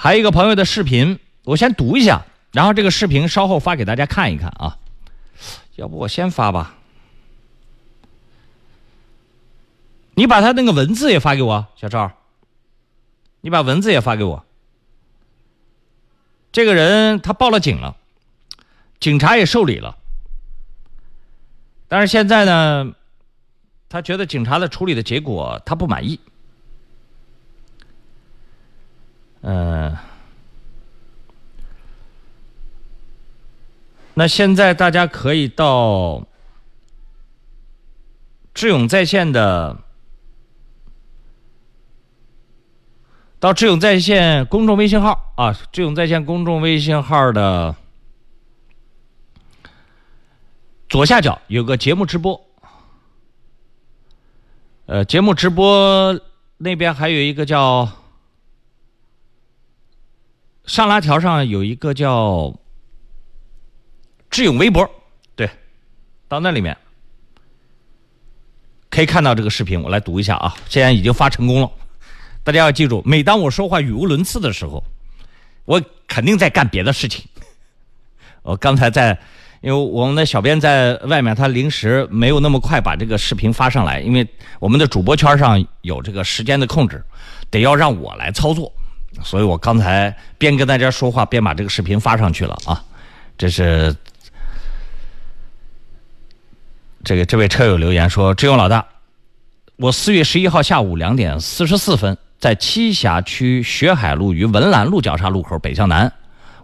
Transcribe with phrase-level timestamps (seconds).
[0.00, 4.78] 还有一个朋友的视频，我先读一下，然后这个视频稍后发给大家看一看啊。
[5.74, 6.76] 要不我先发吧，
[10.14, 12.12] 你把他那个文字也发给我，小赵。
[13.40, 14.44] 你把文字也发给我。
[16.52, 17.96] 这个人他报了警了，
[19.00, 19.96] 警察也受理了，
[21.88, 22.92] 但是现在呢，
[23.88, 26.20] 他觉得警察的处理的结果他不满意。
[29.40, 29.96] 嗯，
[34.14, 36.26] 那现在大家可以到
[38.52, 39.78] 智勇在线的，
[43.38, 47.76] 到智勇在线公众微信号啊，智勇在线公众微信号的
[50.88, 52.44] 左下角有个节目直播，
[54.86, 56.20] 呃，节目直播
[56.56, 57.88] 那边还有一个叫。
[60.68, 62.54] 上拉条上有一个叫
[64.30, 64.88] “智勇微博”，
[65.34, 65.48] 对，
[66.28, 66.76] 到那里面
[68.90, 69.80] 可以看到这个视频。
[69.80, 71.70] 我来读一下啊，现在已经发成功了。
[72.44, 74.84] 大家要记住，每当我说话语无伦次的时候，
[75.64, 77.24] 我肯定在干别的事情。
[78.42, 79.18] 我刚才在，
[79.62, 84.28] 因为我们的小编在外面，他临时没有那么快把这个视频发上来，因为
[84.60, 87.02] 我们的主播圈上有这个时间的控制，
[87.48, 88.70] 得要让我来操作。
[89.22, 92.84] 所以我刚才边跟大家说话边把这个视频发上去了啊！
[93.36, 93.94] 这是
[97.04, 98.84] 这个这位车友留言说：“志勇老大，
[99.76, 106.12] 我四月十一号下午两点四十四分，在栖霞区学海路与文澜路交叉路口北向南，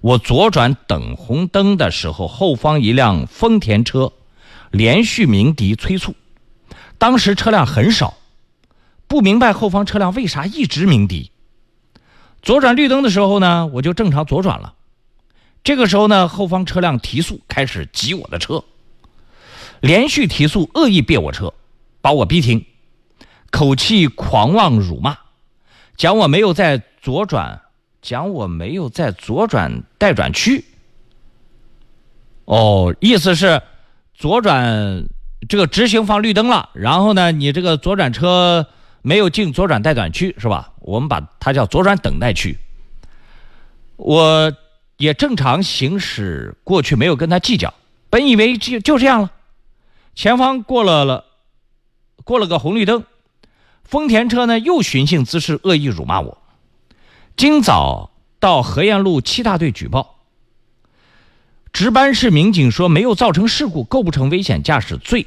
[0.01, 4.13] 我左转等红灯的时候，后方一辆丰田车
[4.71, 6.15] 连续鸣笛催促，
[6.99, 8.15] 当时车辆很少，
[9.07, 11.31] 不明白后方车辆为啥一直鸣笛。”
[12.45, 14.75] 左转绿灯的时候呢，我就正常左转了。
[15.65, 18.63] 这个时候呢，后方车辆提速，开始挤我的车，
[19.81, 21.55] 连续提速，恶意别我车，
[22.03, 22.67] 把我逼停，
[23.51, 25.17] 口气狂妄辱骂，
[25.97, 27.63] 讲我没有在左转，
[28.03, 30.67] 讲我没有在左转待转区。
[32.45, 33.63] 哦，意思是
[34.15, 35.07] 左转
[35.49, 38.67] 这个直行放绿灯了，然后呢，你这个左转车。
[39.07, 40.73] 没有进左转待转区是吧？
[40.81, 42.59] 我们把它叫左转等待区。
[43.97, 44.51] 我
[44.97, 47.75] 也正常行驶过去，没有跟他计较，
[48.09, 49.31] 本以为就就这样了。
[50.15, 51.27] 前方过了了，
[52.25, 53.05] 过了个红绿灯，
[53.83, 56.39] 丰田车呢又寻衅滋事，恶意辱骂我。
[57.37, 58.11] 今早
[58.41, 60.21] 到河沿路七大队举报，
[61.75, 65.27] 值班室民警说没有造成事故，构不成危险驾驶罪。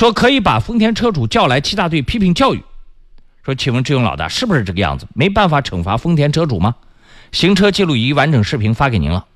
[0.00, 2.64] 说可以把丰田车主叫来七大队批评教育。
[3.44, 5.06] 说，请问志勇老大是不是这个样子？
[5.14, 6.76] 没办法惩罚丰田车主吗？
[7.32, 9.26] 行车记录仪完整视频发给您了。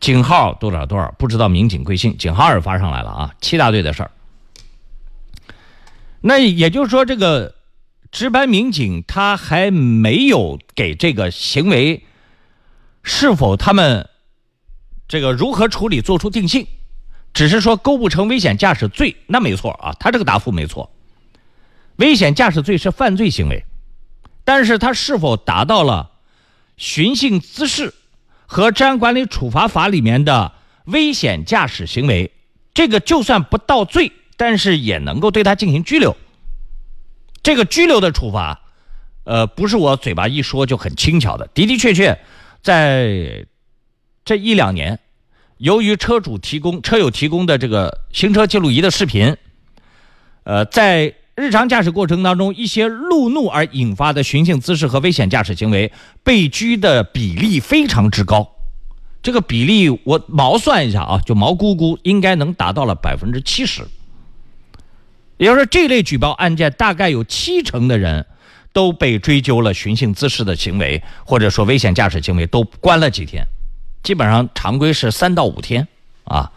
[0.00, 3.34] 警号多少多少，不知道民警贵姓，警号也发上来了啊。
[3.42, 4.10] 七大队的事儿。
[6.22, 7.54] 那也就是说，这个
[8.10, 12.02] 值班民警他还没有给这个行为
[13.02, 14.08] 是否他们
[15.06, 16.66] 这个如何处理做出定性。
[17.36, 20.90] 只是说构不成危险驾驶罪，那没错啊，他这个答复没错。
[21.96, 23.66] 危险驾驶罪是犯罪行为，
[24.42, 26.12] 但是他是否达到了
[26.78, 27.92] 寻衅滋事
[28.46, 30.54] 和治安管理处罚法里面的
[30.86, 32.32] 危险驾驶行为，
[32.72, 36.16] 这个就算不到罪，但是也能够对他进行拘留。
[37.42, 38.62] 这个拘留的处罚，
[39.24, 42.18] 呃，不是我嘴巴一说就很轻巧的，的的确确，
[42.62, 43.46] 在
[44.24, 44.98] 这一两年。
[45.58, 49.36] 由于车主提供、车友提供的这个行车记录仪的视频，
[50.44, 58.56] 呃，在日常驾驶过程当中，一些路怒而引发的寻衅滋事和危险驾驶行为被拘的比例非常之高，
[59.22, 63.82] 这个比例我毛算一下啊，就毛估估应该能达到了百分之七十。
[65.38, 68.26] 也就是说，这类举报案件大概有七成的人
[68.72, 73.46] 都被追究了寻衅滋事的行为，或者说危险驾驶行为，都关了几天。
[74.06, 75.88] 基本上常规是三到五天，
[76.22, 76.52] 啊，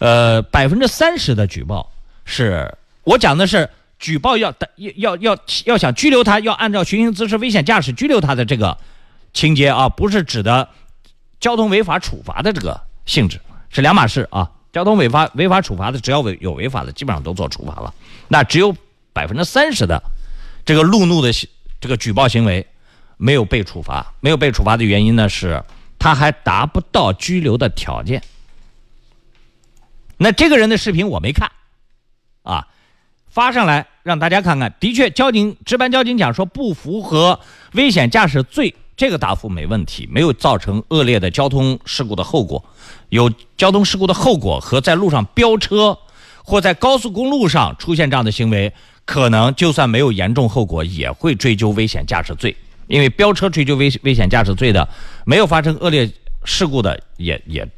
[0.00, 1.92] 呃，百分之三十的举报
[2.24, 3.70] 是我讲的是
[4.00, 8.76] 举报要要要要要想拘留他，要按照寻衅滋事、危险驾驶拘留他的这个
[9.32, 10.68] 情节啊，不是指的
[11.38, 13.40] 交通违法处罚的这个性质，
[13.70, 14.50] 是两码事啊。
[14.72, 17.94] 交通违法违法处罚的，只要违有违法的，基本上都做处罚了。
[18.26, 18.74] 那只有
[19.12, 20.02] 百分之三十的
[20.64, 21.30] 这个路怒的
[21.80, 22.66] 这个举报行为
[23.18, 25.62] 没有被处罚，没有被处罚的原因呢是。
[25.98, 28.22] 他还达不到拘留的条件。
[30.18, 31.50] 那这个人的视频我没看，
[32.42, 32.68] 啊，
[33.28, 34.74] 发上来让大家看看。
[34.80, 37.38] 的确，交警值班交警讲说不符合
[37.72, 42.64] 危险驾驶罪，这个答复没问题，没有造成恶劣的交通事故的后果。
[43.10, 45.98] 有交通事故的后果和在路上飙车，
[46.42, 48.72] 或在高速公路上出现这样的行为，
[49.04, 52.56] 可能就算没有严重后果，也会追究危险驾驶罪。
[52.86, 54.88] 因为飙车追究危危险驾驶罪的，
[55.24, 56.10] 没有发生恶劣
[56.44, 57.68] 事故的，也也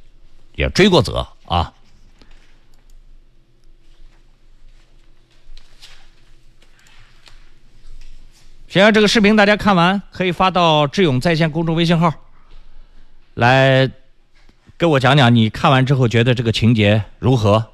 [0.55, 1.73] 也追过责啊。
[8.69, 12.13] 行，这个视频大家看完可以发到智勇在线公众微信号，
[13.33, 13.91] 来
[14.77, 17.73] 跟我讲讲你看完之后觉得这个情节如何，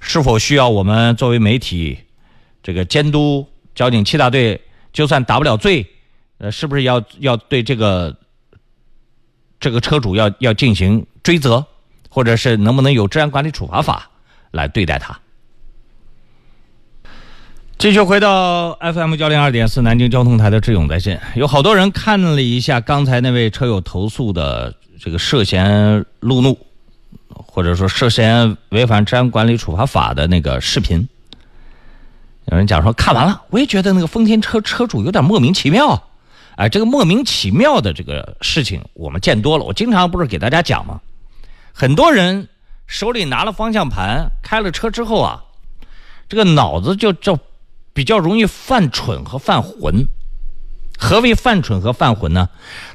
[0.00, 1.98] 是否需要我们作为媒体
[2.62, 4.62] 这个监督交警七大队，
[4.94, 5.86] 就算打不了罪，
[6.44, 8.14] 呃，是不是要要对这个
[9.58, 11.64] 这个车主要要进行追责，
[12.10, 14.10] 或者是能不能有治安管理处罚法
[14.50, 15.18] 来对待他？
[17.78, 26.58] 继续回到 FM 幺零二点四南京交通台的智勇在线，有好多人看了一下刚才那位车友投诉的这个涉嫌路怒，
[27.30, 31.08] 或者说涉嫌违反治安管理处罚法的那个视频。
[32.48, 36.10] 有人讲说看完了，我也觉得那个丰田车车主有点莫名其妙。
[36.56, 41.00] 哎，这个莫名其妙的这个事情我们见多了，我经常不是给大家讲吗？
[41.72, 42.48] 很多人
[42.86, 45.42] 手里拿了方向盘，开了车之后啊，
[46.28, 47.38] 这个脑子就就。
[47.96, 50.08] 比较容易犯蠢和犯浑。
[50.98, 52.48] 何为犯蠢和犯浑呢？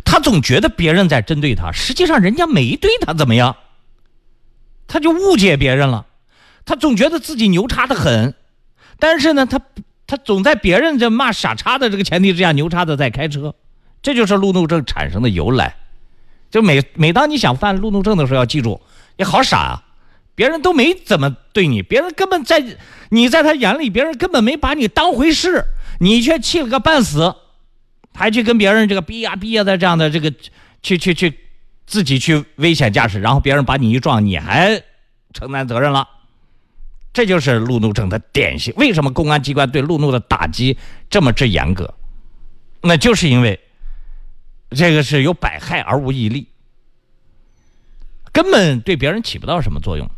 [0.04, 3.56] 他总觉得别人在针对他，实际上人家没对他怎么样，
[4.88, 6.06] 他就误解别人了。
[6.66, 8.36] 他总觉得自己牛叉的很，
[9.00, 9.62] 但是呢，他
[10.10, 13.54] 他总在别人这骂傻叉的这个前提之下，牛叉的在开车，
[14.02, 15.76] 这就是路怒症产生的由来。
[16.50, 18.82] 就每每当你想犯路怒症的时候，要记住，
[19.18, 19.84] 你好傻啊。
[20.34, 22.64] 别人都没怎么对你，别人根本在
[23.10, 25.64] 你在他眼里，别人根本没把你当回事，
[26.00, 27.36] 你却气了个半死，
[28.16, 30.34] 还去跟别人这个逼呀逼呀的这样的这个
[30.82, 31.38] 去去去
[31.86, 34.82] 自己去危险驾驶，然后别人把你一撞，你还
[35.34, 36.08] 承担责任了，
[37.12, 38.74] 这就是路怒症的典型。
[38.78, 40.78] 为什么公安机关对路怒的打击
[41.10, 41.94] 这么之严格？
[42.82, 43.60] 那就是因为
[44.70, 46.48] 这个是有百害而无一利，
[48.32, 50.10] 根本对别人起不到什么作用。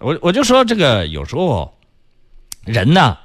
[0.00, 1.78] 我我就说这个有时候
[2.64, 3.16] 人呢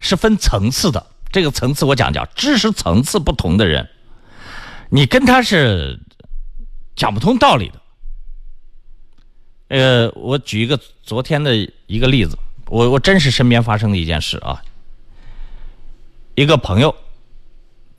[0.00, 3.90] 是分层次的，这个层次我讲讲知识层次不同的人，
[4.88, 6.00] 你跟他是
[6.96, 7.82] 讲不通道理的。
[9.68, 11.54] 呃，我举一个昨天的
[11.86, 14.62] 一个例子，我我真实身边发生的一件事啊，
[16.34, 16.94] 一个朋友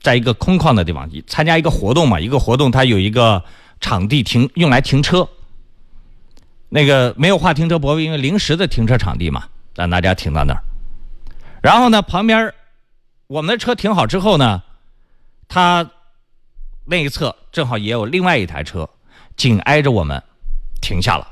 [0.00, 3.44] 在一个空旷的地方参加一个活动嘛，一个活动他有一个
[3.80, 5.28] 场地停用来停车。
[6.72, 10.62] 那个没有划停车泊位，因为临时的停车场地嘛，让大家停到那儿。
[11.62, 12.54] 然后呢，旁边
[13.26, 14.62] 我们的车停好之后呢，
[15.48, 15.90] 他
[16.84, 18.88] 那一侧正好也有另外一台车，
[19.36, 20.22] 紧挨着我们
[20.80, 21.26] 停下了。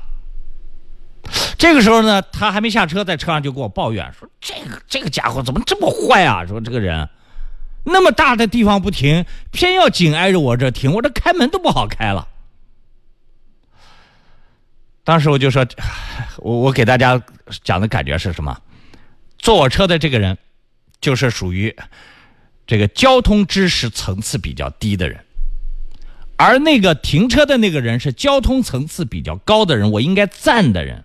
[1.59, 6.45] 这个时候呢，他还没下车，在车上就跟我抱怨说：“这个这个家伙怎么这么坏啊？
[6.45, 7.09] 说这个人
[7.83, 12.29] 那么大的地方不停，偏要紧挨着我这停，我这开门都不好开了。”
[15.03, 15.67] 当时我就说，
[16.39, 17.21] 我我给大家
[17.61, 18.57] 讲的感觉是什么？
[19.37, 20.37] 坐我车的这个人，
[21.01, 21.75] 就是属于
[22.65, 25.25] 这个交通知识层次比较低的人，
[26.37, 31.03] 而那个停车的那个人是交通层次比较高的人，我应该赞的人。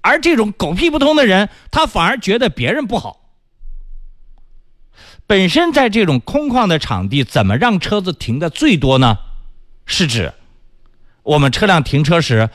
[0.00, 3.30] 而这种狗屁不通的人，他反而觉得别人不好。
[5.26, 9.18] 本身在这种空旷的场地，怎么让车子停的最多呢？
[9.86, 10.32] 是指
[11.22, 12.50] 我们车辆停车时。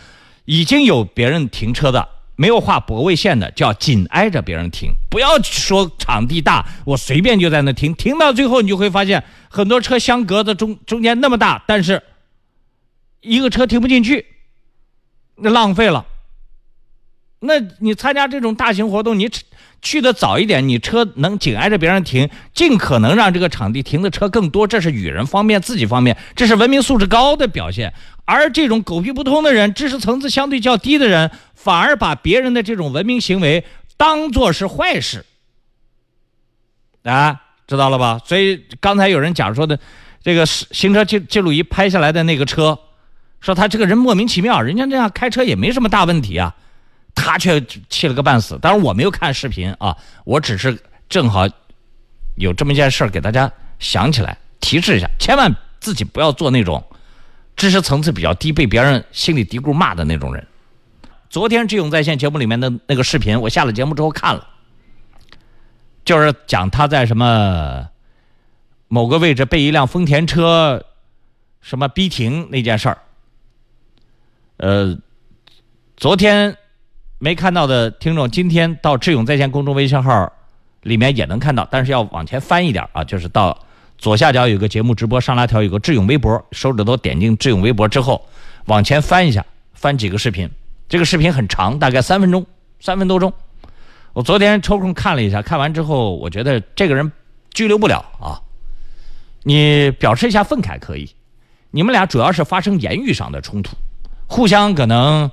[0.47, 4.91] 已经有别人停车的，没有画泊位线的，叫紧挨着别人停。
[5.09, 12.03] 不要说场地大，我随便就在那停，停到最后你就会发现，很多车相隔的中中间那么大，但是
[13.21, 14.23] 一个车停不进去，
[15.37, 16.05] 那浪费了。
[17.45, 19.29] 那你参加这种大型活动，你
[19.81, 27.93] 去的早一点，你车能紧挨着别人停，尽可能让这个场地停的车更多，这是与人方便，自己方便，这是文明素质高的表现。
[28.25, 33.63] 而这种狗屁不通的人，知识层次相对较低的人，反而把别人的这种文明行为
[33.97, 35.23] 当做是坏事，
[37.03, 38.19] 啊，知道了吧？
[38.25, 39.79] 所以刚才有人讲说的，
[40.23, 42.79] 这个是行车记记录仪拍下来的那个车，
[43.39, 46.55] 说他这个人莫名其妙，人家这样开车也没什么大问题啊，
[47.15, 48.59] 他却气了个半死。
[48.59, 50.77] 当然我没有看视频啊，我只是
[51.09, 51.47] 正好
[52.35, 56.83] 有这么一件事给大家想起来，提示一下，千万自己不要做那种。
[57.55, 60.45] 知识层次比较低，被别人心里嘀咕骂的那种人。
[61.29, 64.45] 昨天志勇在线节目里面的那个视频，我下了节目之后看了，
[66.03, 67.87] 就是讲他在什么
[68.89, 70.85] 某个位置被一辆丰田车
[71.61, 72.97] 什么逼停那件事儿。
[74.57, 74.97] 呃，
[75.95, 76.57] 昨天
[77.25, 80.31] 没看到的听众，今天到智勇在线公众微信号
[80.83, 83.65] 里面也能看到，但是要往前翻一点啊，就是到
[83.97, 88.23] 左下角有个节目直播，上拉条有个智勇微博，手指头点进智勇微博之后，
[88.65, 90.47] 往前翻一下，翻几个视频，
[90.87, 92.45] 这个视频很长，大概三分钟，
[92.79, 93.33] 三分多钟。
[94.13, 97.11] 我昨天抽空看了一下，看完之后，我觉得这个人
[97.55, 98.39] 拘留不了啊。
[99.41, 101.09] 你表示一下愤慨可以，
[101.71, 103.75] 你们俩主要是发生言语上的冲突，
[104.27, 105.31] 互相可能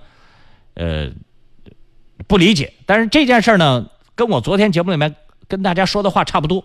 [0.72, 1.11] 呃
[2.26, 2.73] 不理解。
[2.87, 5.14] 但是这件事呢，跟我昨天节目里面
[5.49, 6.64] 跟大家说的话差不多，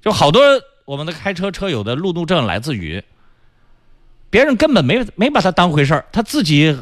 [0.00, 0.42] 就好多
[0.84, 3.02] 我们的开车车友的路怒症来自于
[4.30, 6.76] 别人根本没没把他当回事儿，他自己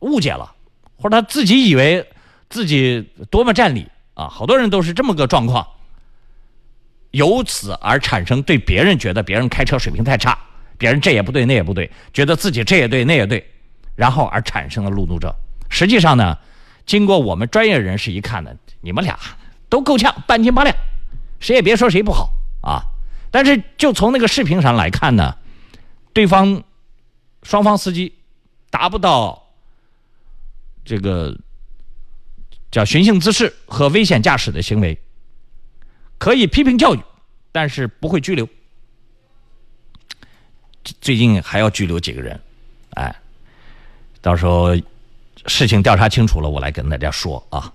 [0.00, 0.52] 误解了，
[0.96, 2.06] 或者他自己以为。
[2.52, 4.26] 自己多么占理啊！
[4.26, 5.64] 好多人都是这么个状况，
[7.12, 10.36] 由此而产生对别人觉得别人开车水平太差，
[10.76, 13.48] 别人这也不对那也不对，觉得自己这也对那也对，
[13.94, 15.32] 然后而产生了路怒症。
[15.68, 16.36] 实际上呢，
[16.90, 19.16] 经过我们专业人士一看呢，你们俩
[19.68, 20.74] 都够呛，半斤八两，
[21.38, 22.32] 谁也别说谁不好
[22.62, 22.82] 啊。
[23.30, 25.36] 但是就从那个视频上来看呢，
[26.12, 26.64] 对方
[27.44, 28.14] 双方司机
[28.70, 29.46] 达不到
[30.84, 31.38] 这个。
[32.72, 34.96] 叫寻衅滋事和危险驾驶的行为，
[36.18, 37.00] 可以批评教育，
[37.50, 38.48] 但是不会拘留。
[41.00, 42.40] 最近还要拘留几个人，
[42.90, 43.12] 哎，
[44.20, 44.68] 到时候
[45.46, 47.72] 事情调查清楚了，我来跟大家说啊。